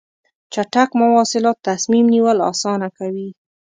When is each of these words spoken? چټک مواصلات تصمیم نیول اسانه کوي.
چټک 0.53 0.89
مواصلات 0.99 1.57
تصمیم 1.69 2.05
نیول 2.13 2.37
اسانه 2.51 2.87
کوي. 2.97 3.29